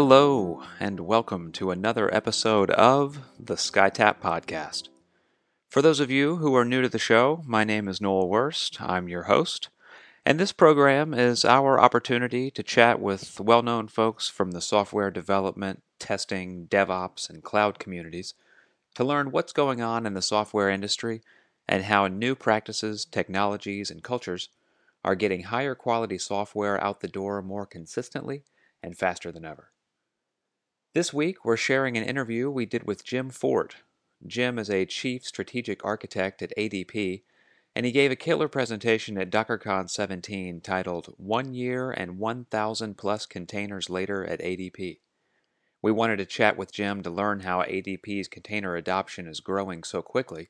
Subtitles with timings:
[0.00, 4.90] Hello, and welcome to another episode of the Skytap Podcast.
[5.68, 8.80] For those of you who are new to the show, my name is Noel Wurst.
[8.80, 9.70] I'm your host,
[10.24, 15.10] and this program is our opportunity to chat with well known folks from the software
[15.10, 18.34] development, testing, DevOps, and cloud communities
[18.94, 21.22] to learn what's going on in the software industry
[21.66, 24.48] and how new practices, technologies, and cultures
[25.04, 28.44] are getting higher quality software out the door more consistently
[28.80, 29.72] and faster than ever.
[30.94, 33.74] This week, we're sharing an interview we did with Jim Ford.
[34.26, 37.24] Jim is a chief strategic architect at ADP,
[37.76, 43.26] and he gave a killer presentation at DockerCon 17 titled One Year and 1,000 Plus
[43.26, 45.00] Containers Later at ADP.
[45.82, 50.00] We wanted to chat with Jim to learn how ADP's container adoption is growing so
[50.00, 50.48] quickly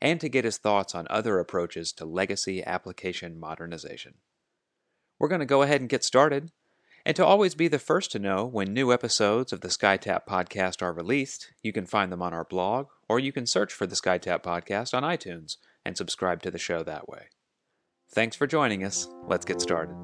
[0.00, 4.14] and to get his thoughts on other approaches to legacy application modernization.
[5.18, 6.52] We're going to go ahead and get started.
[7.10, 10.80] And to always be the first to know when new episodes of the Skytap podcast
[10.80, 13.96] are released, you can find them on our blog, or you can search for the
[13.96, 17.22] Skytap podcast on iTunes and subscribe to the show that way.
[18.14, 19.08] Thanks for joining us.
[19.26, 19.96] Let's get started.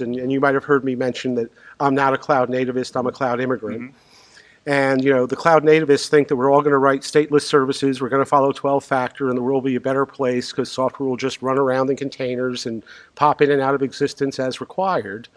[0.00, 3.06] And, and you might have heard me mention that I'm not a cloud nativist, I'm
[3.06, 3.82] a cloud immigrant.
[3.82, 3.96] Mm-hmm.
[4.66, 8.00] And you know, the cloud nativists think that we're all going to write stateless services.
[8.00, 10.70] We're going to follow 12 factor, and the world will be a better place because
[10.70, 12.82] software will just run around in containers and
[13.14, 15.28] pop in and out of existence as required.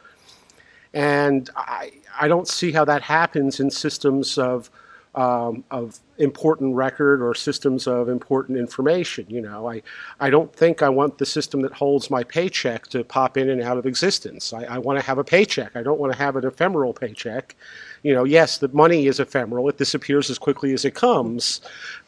[0.95, 4.72] And I, I don't see how that happens in systems of
[5.20, 9.25] um, of important record or systems of important information.
[9.28, 9.81] You know, I,
[10.22, 13.62] I don't think I want the system that holds my paycheck to pop in and
[13.62, 14.53] out of existence.
[14.53, 15.75] I, I want to have a paycheck.
[15.75, 17.58] I don't want to have an ephemeral paycheck.
[18.02, 21.59] You know, yes, the money is ephemeral; it disappears as quickly as it comes.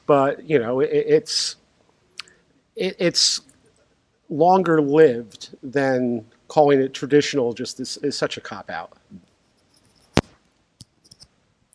[0.06, 1.58] But you know, it, it's
[2.78, 3.42] it, it's
[4.30, 7.52] longer lived than calling it traditional.
[7.52, 8.94] Just is, is such a cop out.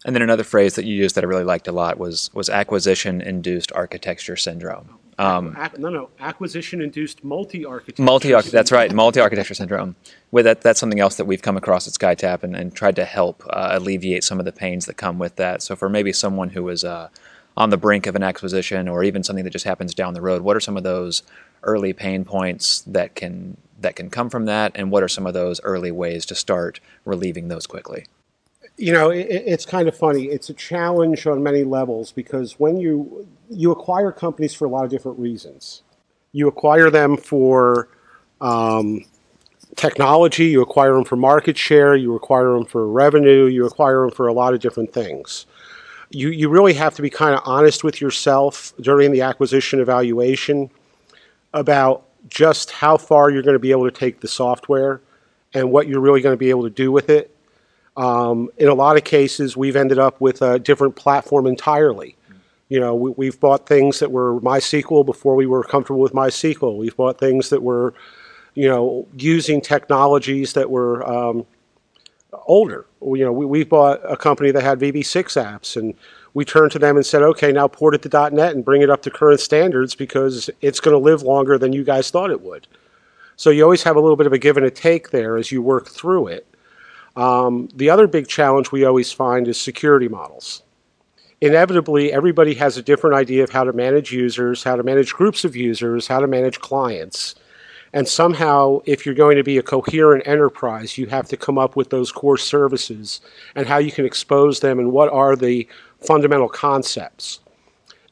[0.07, 2.49] And then another phrase that you used that I really liked a lot was was
[2.49, 4.99] acquisition induced architecture syndrome.
[5.19, 8.03] Um, no, no, acquisition induced multi architecture.
[8.05, 9.97] Multi that's right, multi architecture syndrome.
[10.31, 13.05] With that, that's something else that we've come across at Skytap and, and tried to
[13.05, 15.61] help uh, alleviate some of the pains that come with that.
[15.61, 17.09] So for maybe someone who is uh,
[17.57, 20.43] on the brink of an acquisition or even something that just happens down the road,
[20.43, 21.25] what are some of those
[21.65, 25.35] early pain points that can that can come from that, and what are some of
[25.35, 28.07] those early ways to start relieving those quickly?
[28.77, 30.25] You know, it, it's kind of funny.
[30.25, 34.85] It's a challenge on many levels because when you you acquire companies for a lot
[34.85, 35.83] of different reasons,
[36.33, 37.89] you acquire them for
[38.41, 39.05] um,
[39.77, 44.11] technology, you acquire them for market share, you acquire them for revenue, you acquire them
[44.11, 45.47] for a lot of different things.
[46.11, 50.71] You you really have to be kind of honest with yourself during the acquisition evaluation
[51.55, 55.01] about just how far you're going to be able to take the software
[55.55, 57.36] and what you're really going to be able to do with it
[57.97, 62.17] um, in a lot of cases, we've ended up with a different platform entirely.
[62.69, 66.77] You know, we, have bought things that were MySQL before we were comfortable with MySQL.
[66.77, 67.95] We've bought things that were,
[68.55, 71.47] you know, using technologies that were um,
[72.47, 72.87] older.
[73.01, 75.95] You know, we, have bought a company that had VB6 apps, and
[76.35, 78.91] we turned to them and said, okay, now port it to .NET and bring it
[78.91, 82.43] up to current standards because it's going to live longer than you guys thought it
[82.43, 82.67] would.
[83.37, 85.53] So you always have a little bit of a give and a take there as
[85.53, 86.47] you work through it.
[87.17, 90.63] Um, the other big challenge we always find is security models.
[91.41, 95.45] Inevitably, everybody has a different idea of how to manage users, how to manage groups
[95.45, 97.35] of users, how to manage clients.
[97.93, 101.77] And somehow, if you're going to be a coherent enterprise, you have to come up
[101.77, 103.23] with those core services
[103.55, 105.67] and how you can expose them and what are the
[106.01, 107.41] fundamental concepts.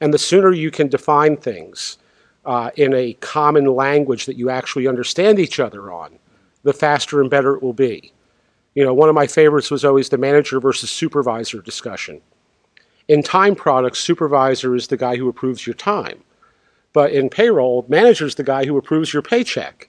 [0.00, 1.98] And the sooner you can define things
[2.46, 6.18] uh, in a common language that you actually understand each other on,
[6.62, 8.13] the faster and better it will be.
[8.74, 12.20] You know, one of my favorites was always the manager versus supervisor discussion.
[13.06, 16.22] In time products, supervisor is the guy who approves your time.
[16.92, 19.88] But in payroll, manager is the guy who approves your paycheck.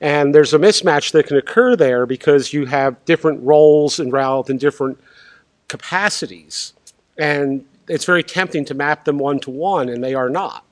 [0.00, 4.58] And there's a mismatch that can occur there because you have different roles involved in
[4.58, 4.98] different
[5.68, 6.72] capacities.
[7.16, 10.64] And it's very tempting to map them one to one, and they are not.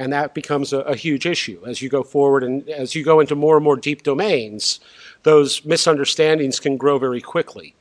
[0.00, 3.18] And that becomes a, a huge issue as you go forward and as you go
[3.18, 4.80] into more and more deep domains
[5.22, 7.74] those misunderstandings can grow very quickly.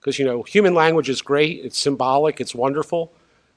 [0.00, 3.12] Because, you know, human language is great, it's symbolic, it's wonderful,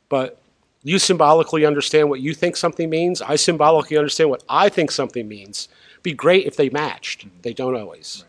[0.10, 0.40] but
[0.84, 3.22] you symbolically understand what you think something means.
[3.22, 5.70] I symbolically understand what I think something means.
[6.02, 7.28] Be great if they matched.
[7.44, 8.26] They don't always.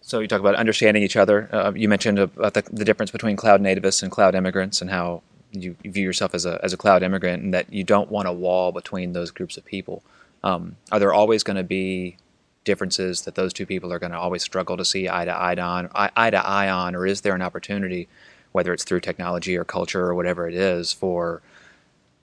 [0.00, 1.48] So you talk about understanding each other.
[1.52, 5.22] Uh, you mentioned about the, the, difference between cloud nativists and cloud immigrants, and how
[5.52, 8.32] you, view yourself as a as a cloud immigrant, and that you don't want a
[8.32, 10.02] wall between those groups of people.
[10.42, 12.16] Um, are there always going to be
[12.64, 15.54] differences that those two people are going to always struggle to see eye to eye
[15.56, 18.08] on, eye to eye on, or is there an opportunity,
[18.52, 21.42] whether it's through technology or culture or whatever it is, for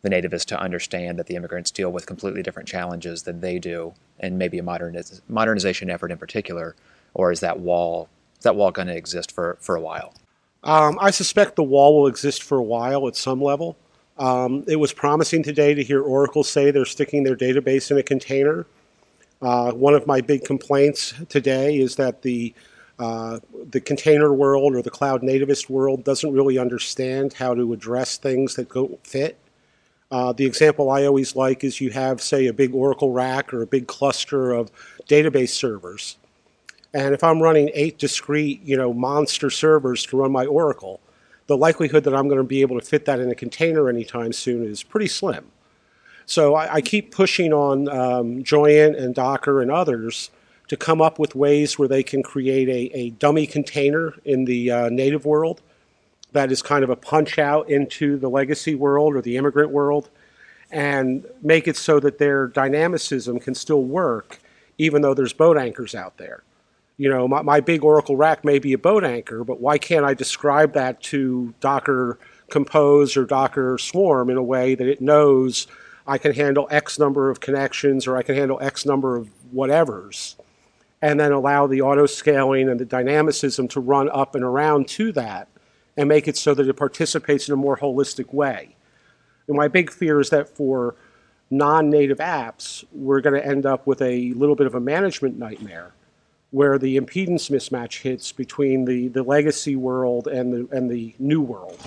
[0.01, 3.93] the nativists to understand that the immigrants deal with completely different challenges than they do,
[4.19, 6.75] and maybe a moderniz- modernization effort in particular,
[7.13, 10.13] or is that wall is that wall going to exist for for a while?
[10.63, 13.77] Um, I suspect the wall will exist for a while at some level.
[14.17, 18.03] Um, it was promising today to hear Oracle say they're sticking their database in a
[18.03, 18.65] container.
[19.41, 22.53] Uh, one of my big complaints today is that the
[22.99, 23.39] uh,
[23.71, 28.55] the container world or the cloud nativist world doesn't really understand how to address things
[28.55, 29.37] that go fit.
[30.11, 33.61] Uh, the example I always like is you have, say, a big Oracle RAC or
[33.61, 34.69] a big cluster of
[35.07, 36.17] database servers.
[36.93, 40.99] And if I'm running eight discrete, you know, monster servers to run my Oracle,
[41.47, 44.33] the likelihood that I'm going to be able to fit that in a container anytime
[44.33, 45.51] soon is pretty slim.
[46.25, 50.29] So I, I keep pushing on um, and Docker and others
[50.67, 54.69] to come up with ways where they can create a, a dummy container in the
[54.69, 55.61] uh, native world
[56.31, 60.09] that is kind of a punch out into the legacy world or the immigrant world
[60.71, 64.39] and make it so that their dynamicism can still work
[64.77, 66.43] even though there's boat anchors out there.
[66.99, 70.03] You know, my, my big Oracle RAC may be a boat anchor, but why can't
[70.03, 72.19] I describe that to Docker
[72.49, 75.65] Compose or Docker Swarm in a way that it knows
[76.05, 80.35] I can handle X number of connections or I can handle X number of whatevers,
[81.01, 85.13] and then allow the auto scaling and the dynamicism to run up and around to
[85.13, 85.47] that
[85.95, 88.75] and make it so that it participates in a more holistic way.
[89.47, 90.95] And my big fear is that for
[91.49, 95.37] non native apps, we're going to end up with a little bit of a management
[95.37, 95.93] nightmare
[96.51, 101.41] where the impedance mismatch hits between the, the legacy world and the, and the new
[101.41, 101.79] world.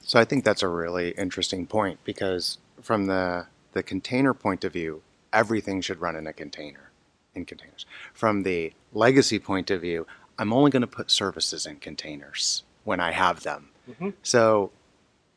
[0.00, 4.72] So I think that's a really interesting point because from the the container point of
[4.72, 5.02] view,
[5.32, 6.90] everything should run in a container,
[7.34, 7.86] in containers.
[8.12, 10.06] From the legacy point of view,
[10.38, 13.70] I'm only going to put services in containers when I have them.
[13.90, 14.10] Mm-hmm.
[14.22, 14.70] So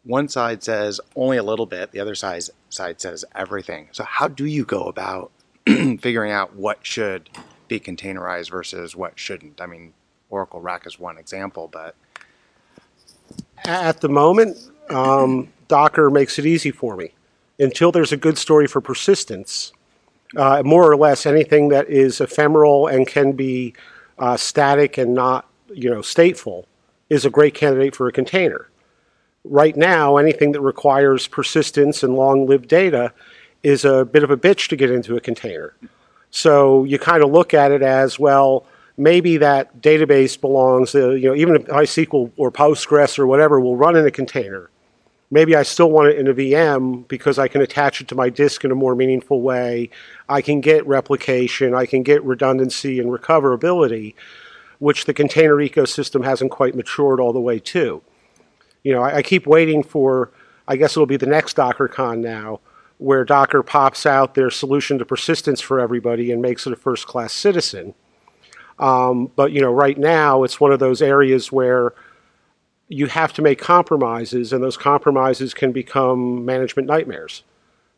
[0.04, 3.90] one side says only a little bit, the other side side says everything.
[3.92, 5.32] So how do you go about
[5.66, 7.30] figuring out what should
[7.68, 9.62] be containerized versus what shouldn't?
[9.62, 9.94] I mean,
[10.30, 11.96] Oracle RAC is one example, but
[13.66, 14.58] at the moment,
[14.90, 17.12] um, Docker makes it easy for me
[17.60, 19.72] until there's a good story for persistence,
[20.36, 23.74] uh, more or less anything that is ephemeral and can be
[24.20, 26.66] uh, static and not you know stateful
[27.10, 28.70] is a great candidate for a container.
[29.44, 33.14] Right now, anything that requires persistence and long-lived data
[33.62, 35.76] is a bit of a bitch to get into a container.
[36.36, 38.66] So you kind of look at it as well.
[38.98, 43.78] Maybe that database belongs, uh, you know, even if MySQL or Postgres or whatever will
[43.78, 44.70] run in a container
[45.32, 48.30] Maybe I still want it in a VM because I can attach it to my
[48.30, 49.90] disk in a more meaningful way.
[50.30, 54.14] I can get replication, I can get redundancy and recoverability,
[54.80, 58.02] which the container ecosystem hasn't quite matured all the way to.
[58.84, 60.32] You know, I, I keep waiting for,
[60.68, 62.60] I guess it'll be the next DockerCon now,
[62.98, 67.08] where Docker pops out their solution to persistence for everybody and makes it a first
[67.08, 67.94] class citizen.
[68.80, 71.94] Um, but you know, right now it's one of those areas where
[72.88, 77.44] you have to make compromises, and those compromises can become management nightmares.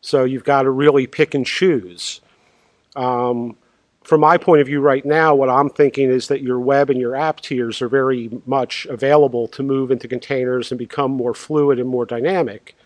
[0.02, 2.22] So you've got to really pick and choose.
[2.96, 3.58] Um,
[4.04, 6.98] from my point of view right now, what I'm thinking is that your web and
[6.98, 11.78] your app tiers are very much available to move into containers and become more fluid
[11.78, 12.77] and more dynamic.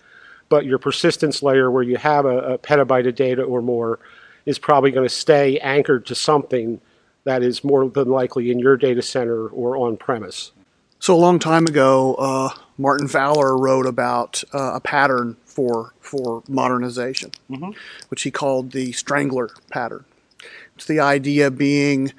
[0.51, 3.99] But your persistence layer, where you have a, a petabyte of data or more,
[4.45, 6.81] is probably going to stay anchored to something
[7.23, 10.51] that is more than likely in your data center or on premise.
[10.99, 16.43] So a long time ago, uh, Martin Fowler wrote about uh, a pattern for for
[16.49, 17.71] modernization, mm-hmm.
[18.09, 20.03] which he called the strangler pattern.
[20.75, 22.11] It's the idea being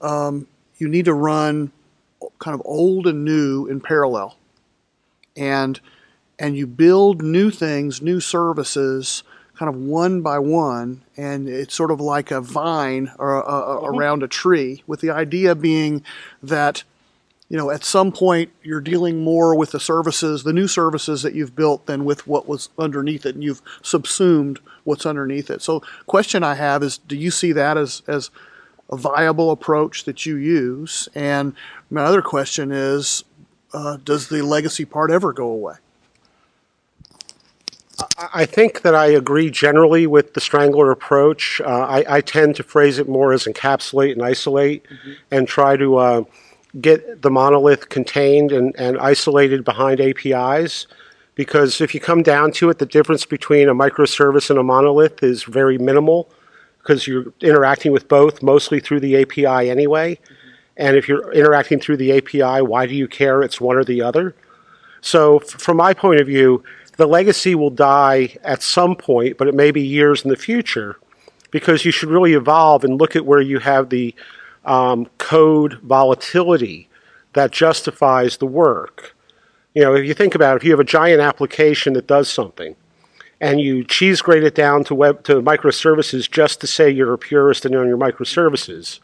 [0.00, 0.46] um,
[0.78, 1.70] you need to run
[2.38, 4.38] kind of old and new in parallel,
[5.36, 5.80] and
[6.38, 9.22] and you build new things, new services,
[9.56, 13.86] kind of one by one, and it's sort of like a vine or, uh, mm-hmm.
[13.86, 16.02] around a tree, with the idea being
[16.42, 16.84] that
[17.50, 21.34] you know, at some point you're dealing more with the services, the new services that
[21.34, 25.62] you've built than with what was underneath it, and you've subsumed what's underneath it.
[25.62, 28.30] So, question I have is, do you see that as as
[28.90, 31.08] a viable approach that you use?
[31.14, 31.54] And
[31.90, 33.24] my other question is,
[33.72, 35.74] uh, does the legacy part ever go away?
[38.32, 41.60] I think that I agree generally with the strangler approach.
[41.60, 45.12] Uh, I, I, tend to phrase it more as encapsulate and isolate, mm-hmm.
[45.30, 45.96] and try to.
[45.96, 46.24] Uh,
[46.80, 50.86] get the monolith contained and, and isolated behind APIs.
[51.34, 55.22] Because if you come down to it, the difference between a microservice and a monolith
[55.22, 56.30] is very minimal.
[56.78, 60.18] because you're interacting with both mostly through the API anyway.
[60.76, 64.02] And if you're interacting through the API, why do you care it's one or the
[64.02, 64.34] other?
[65.00, 66.62] So, f- from my point of view,
[66.96, 70.96] the legacy will die at some point, but it may be years in the future
[71.50, 74.14] because you should really evolve and look at where you have the
[74.64, 76.88] um, code volatility
[77.34, 79.14] that justifies the work.
[79.74, 82.28] You know, if you think about it, if you have a giant application that does
[82.28, 82.76] something,
[83.40, 87.18] and you cheese grate it down to web to microservices just to say you're a
[87.18, 89.00] purist and on your microservices.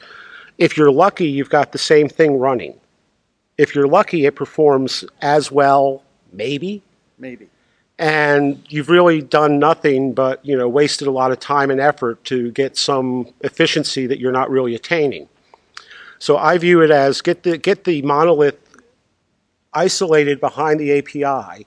[0.56, 2.78] If you're lucky, you've got the same thing running.
[3.58, 6.82] If you're lucky, it performs as well, maybe,
[7.20, 7.50] Maybe.
[8.00, 12.24] And you've really done nothing but you know wasted a lot of time and effort
[12.24, 15.28] to get some efficiency that you're not really attaining.
[16.18, 18.58] So I view it as get the get the monolith
[19.74, 21.66] isolated behind the API,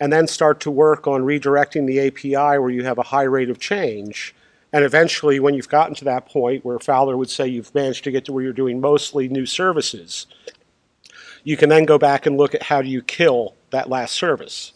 [0.00, 3.50] and then start to work on redirecting the API where you have a high rate
[3.50, 4.34] of change.
[4.72, 8.10] And eventually, when you've gotten to that point where Fowler would say you've managed to
[8.10, 10.26] get to where you're doing mostly new services,
[11.44, 14.72] you can then go back and look at how do you kill that last service.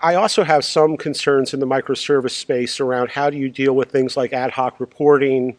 [0.00, 3.90] I also have some concerns in the microservice space around how do you deal with
[3.90, 5.56] things like ad hoc reporting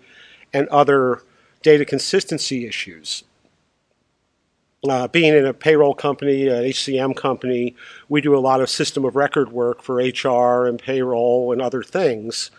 [0.54, 1.22] and other
[1.62, 3.24] data consistency issues.
[4.88, 7.76] Uh, being in a payroll company, an HCM company,
[8.10, 11.84] we do a lot of system of record work for HR and payroll and other
[11.84, 12.50] things.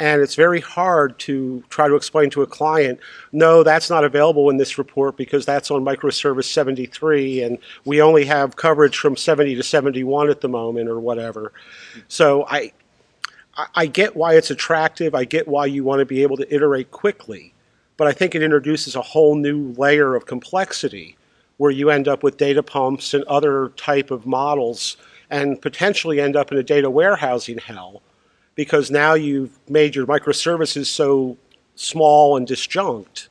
[0.00, 2.98] And it's very hard to try to explain to a client,
[3.30, 8.24] no, that's not available in this report because that's on microservice 73 and we only
[8.24, 11.52] have coverage from 70 to 71 at the moment or whatever.
[12.08, 12.72] So I,
[13.76, 15.14] I- get why it's attractive.
[15.14, 17.52] I get why you want to be able to iterate quickly.
[17.96, 21.16] But I think it introduces a whole new layer of complexity
[21.58, 24.96] where you end up with data pumps and other type of models
[25.30, 28.02] and potentially end up in a data warehousing hell
[28.54, 31.36] because now you've made your microservices so
[31.74, 33.28] small and disjunct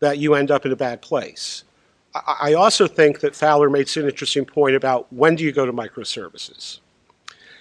[0.00, 1.64] that you end up in a bad place.
[2.14, 5.72] I also think that Fowler makes an interesting point about when do you go to
[5.72, 6.80] microservices.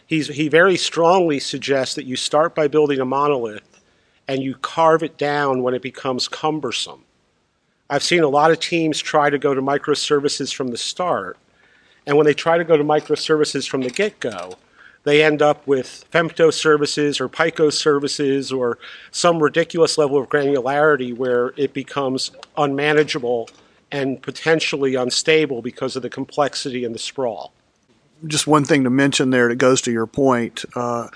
[0.08, 3.82] He's, he very strongly suggests that you start by building a monolith
[4.28, 7.04] and you carve it down when it becomes cumbersome.
[7.90, 11.38] I've seen a lot of teams try to go to microservices from the start,
[12.08, 14.58] and when they try to go to microservices from the get go,
[15.04, 18.78] they end up with Femto services or Pico services or
[19.12, 23.50] some ridiculous level of granularity where it becomes unmanageable
[23.92, 27.52] and potentially unstable because of the complexity and the sprawl.
[28.28, 30.64] just one thing to mention there that goes to your point.
[30.76, 31.08] Uh,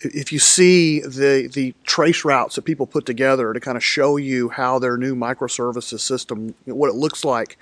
[0.00, 4.16] if you see the the trace routes that people put together to kind of show
[4.16, 7.58] you how their new microservices system, what it looks like,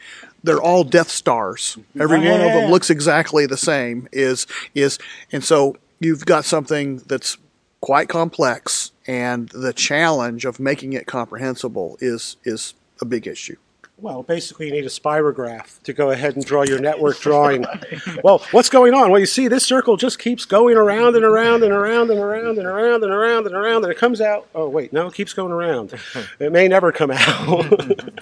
[0.46, 1.76] they're all Death Stars.
[1.78, 2.02] Mm-hmm.
[2.02, 4.08] Every one of them looks exactly the same.
[4.12, 4.98] Is is
[5.32, 7.36] and so you've got something that's
[7.80, 13.56] quite complex, and the challenge of making it comprehensible is is a big issue.
[13.98, 17.64] Well, basically, you need a spirograph to go ahead and draw your network drawing.
[18.22, 19.10] well, what's going on?
[19.10, 22.58] Well, you see, this circle just keeps going around and around and around and around
[22.58, 24.48] and around and around and around, and it comes out.
[24.54, 25.94] Oh, wait, no, it keeps going around.
[26.38, 27.64] It may never come out.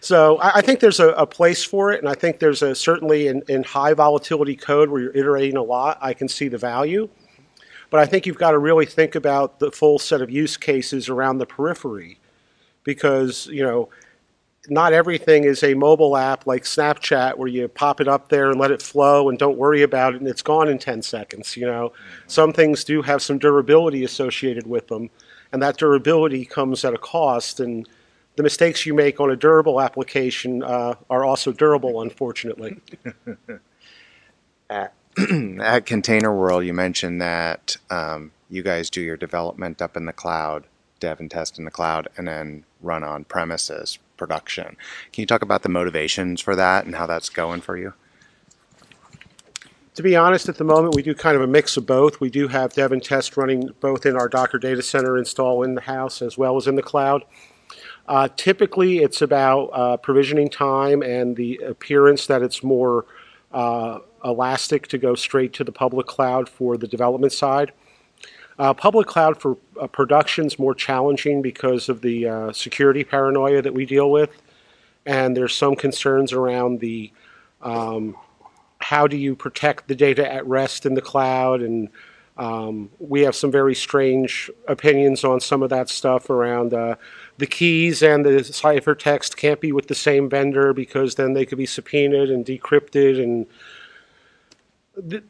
[0.00, 2.74] so I, I think there's a, a place for it, and I think there's a
[2.74, 5.98] certainly in, in high volatility code where you're iterating a lot.
[6.00, 7.08] I can see the value.
[7.90, 11.08] But I think you've got to really think about the full set of use cases
[11.08, 12.18] around the periphery
[12.82, 13.88] because, you know,
[14.68, 18.58] not everything is a mobile app like Snapchat where you pop it up there and
[18.58, 21.66] let it flow and don't worry about it and it's gone in 10 seconds, you
[21.66, 21.90] know.
[21.90, 22.28] Mm-hmm.
[22.28, 25.10] Some things do have some durability associated with them
[25.52, 27.88] and that durability comes at a cost and
[28.36, 32.80] the mistakes you make on a durable application uh, are also durable, unfortunately.
[34.70, 34.94] At,
[35.60, 40.12] at Container World, you mentioned that um, you guys do your development up in the
[40.12, 40.64] cloud,
[41.00, 44.76] dev and test in the cloud, and then run on premises production.
[45.12, 47.94] Can you talk about the motivations for that and how that's going for you?
[49.94, 52.20] To be honest, at the moment, we do kind of a mix of both.
[52.20, 55.74] We do have dev and test running both in our Docker data center install in
[55.76, 57.24] the house as well as in the cloud.
[58.06, 63.06] Uh, typically, it's about uh, provisioning time and the appearance that it's more
[63.52, 67.72] uh, elastic to go straight to the public cloud for the development side.
[68.58, 73.60] Uh, public cloud for uh, production is more challenging because of the uh, security paranoia
[73.60, 74.42] that we deal with,
[75.06, 77.10] and there's some concerns around the
[77.62, 78.16] um,
[78.78, 81.88] how do you protect the data at rest in the cloud and
[82.36, 86.96] um, we have some very strange opinions on some of that stuff around uh,
[87.38, 91.58] the keys and the ciphertext can't be with the same vendor because then they could
[91.58, 93.46] be subpoenaed and decrypted and
[95.10, 95.24] th-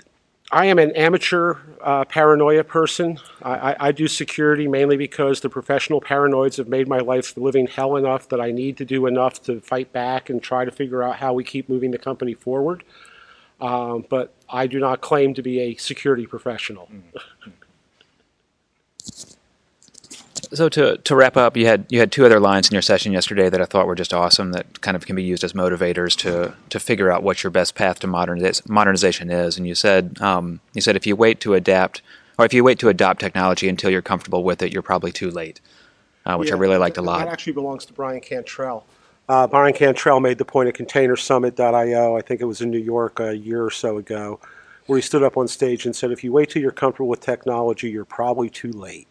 [0.53, 3.19] I am an amateur uh, paranoia person.
[3.43, 7.67] I, I, I do security mainly because the professional paranoids have made my life living
[7.67, 11.03] hell enough that I need to do enough to fight back and try to figure
[11.03, 12.85] out how we keep moving the company forward.
[13.61, 16.89] Um, but I do not claim to be a security professional.
[20.53, 23.13] So to to wrap up, you had you had two other lines in your session
[23.13, 24.53] yesterday that I thought were just awesome.
[24.53, 27.75] That kind of can be used as motivators to to figure out what your best
[27.75, 29.57] path to moderniz- modernization is.
[29.57, 32.03] And you said um, you said if you wait to adapt
[32.39, 35.31] or if you wait to adopt technology until you're comfortable with it, you're probably too
[35.31, 35.61] late.
[36.27, 37.19] Uh, which I really liked a lot.
[37.19, 38.85] That actually belongs to Bryan Cantrill.
[39.29, 43.21] Uh, Bryan Cantrill made the point at ContainerSummit.io, I think it was in New York
[43.21, 44.39] a year or so ago,
[44.87, 47.21] where he stood up on stage and said, if you wait till you're comfortable with
[47.21, 49.09] technology, you're probably too late.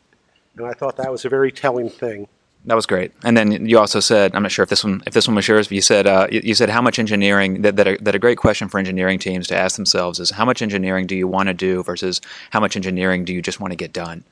[0.56, 2.28] And I thought that was a very telling thing.
[2.66, 3.12] That was great.
[3.24, 5.48] And then you also said, I'm not sure if this one if this one was
[5.48, 8.16] yours, but you said uh, you, you said how much engineering that that a, that
[8.16, 11.28] a great question for engineering teams to ask themselves is how much engineering do you
[11.28, 14.24] want to do versus how much engineering do you just want to get done.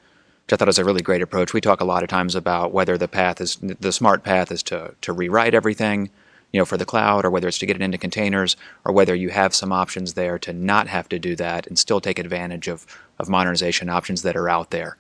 [0.46, 1.54] Which I thought was a really great approach.
[1.54, 4.64] We talk a lot of times about whether the path is the smart path is
[4.64, 6.10] to to rewrite everything,
[6.52, 9.16] you know, for the cloud, or whether it's to get it into containers, or whether
[9.16, 12.68] you have some options there to not have to do that and still take advantage
[12.68, 12.86] of
[13.20, 14.98] of modernization options that are out there.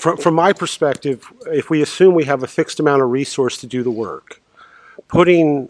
[0.00, 3.66] From, from my perspective, if we assume we have a fixed amount of resource to
[3.66, 4.40] do the work,
[5.08, 5.68] putting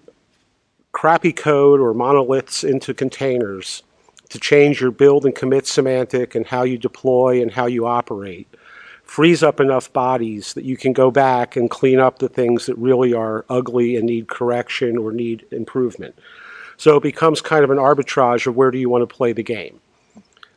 [0.93, 3.83] crappy code or monoliths into containers
[4.29, 8.49] to change your build and commit semantic and how you deploy and how you operate
[9.09, 12.77] frees up enough bodies that you can go back and clean up the things that
[12.77, 16.15] really are ugly and need correction or need improvement.
[16.77, 19.43] So it becomes kind of an arbitrage of where do you want to play the
[19.43, 19.81] game.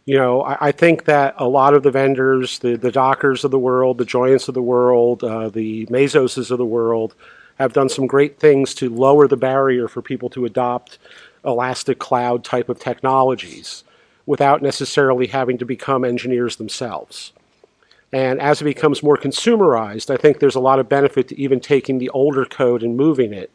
[0.03, 3.51] You know, I, I think that a lot of the vendors, the, the Dockers of
[3.51, 7.15] the world, the Joyents of the world, uh, the Mesoses of the world,
[7.57, 10.97] have done some great things to lower the barrier for people to adopt
[11.45, 13.83] elastic cloud type of technologies
[14.25, 17.33] without necessarily having to become engineers themselves.
[18.13, 21.59] And as it becomes more consumerized, I think there's a lot of benefit to even
[21.59, 23.51] taking the older code and moving it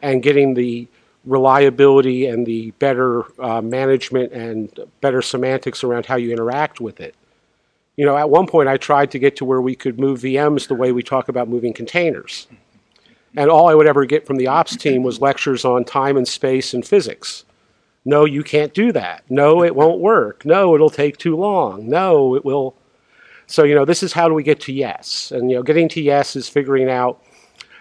[0.00, 0.86] and getting the
[1.24, 7.14] reliability and the better uh, management and better semantics around how you interact with it.
[7.96, 10.68] You know, at one point I tried to get to where we could move VMs
[10.68, 12.46] the way we talk about moving containers.
[13.36, 16.26] And all I would ever get from the ops team was lectures on time and
[16.26, 17.44] space and physics.
[18.04, 19.24] No, you can't do that.
[19.28, 20.44] No, it won't work.
[20.44, 21.88] No, it'll take too long.
[21.88, 22.74] No, it will.
[23.46, 25.30] So, you know, this is how do we get to yes?
[25.30, 27.22] And, you know, getting to yes is figuring out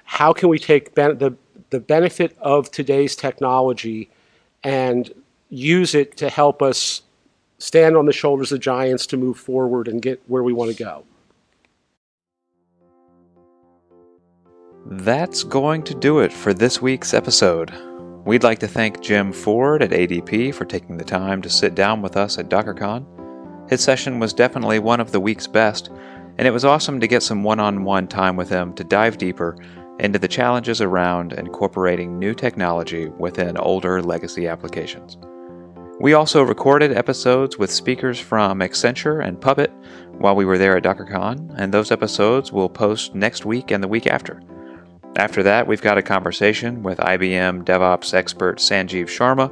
[0.04, 1.36] how can we take ben- the,
[1.70, 4.10] the benefit of today's technology
[4.64, 5.14] and
[5.50, 7.04] use it to help us
[7.60, 10.84] stand on the shoulders of giants to move forward and get where we want to
[10.84, 11.04] go.
[14.90, 17.74] That's going to do it for this week's episode.
[18.24, 22.02] We'd like to thank Jim Ford at ADP for taking the time to sit down
[22.02, 23.70] with us at DockerCon.
[23.70, 25.90] His session was definitely one of the week's best,
[26.38, 29.18] and it was awesome to get some one on one time with him to dive
[29.18, 29.58] deeper
[30.00, 35.18] into the challenges around incorporating new technology within older legacy applications.
[36.00, 39.74] We also recorded episodes with speakers from Accenture and Puppet
[40.14, 43.90] while we were there at DockerCon, and those episodes will post next week and the
[43.90, 44.42] week after.
[45.18, 49.52] After that, we've got a conversation with IBM DevOps expert Sanjeev Sharma,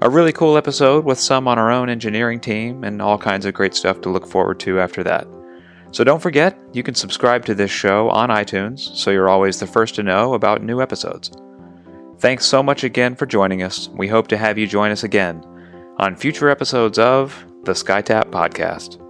[0.00, 3.52] a really cool episode with some on our own engineering team, and all kinds of
[3.52, 5.28] great stuff to look forward to after that.
[5.90, 9.66] So don't forget, you can subscribe to this show on iTunes so you're always the
[9.66, 11.30] first to know about new episodes.
[12.18, 13.90] Thanks so much again for joining us.
[13.90, 15.44] We hope to have you join us again
[15.98, 19.03] on future episodes of the Skytap Podcast.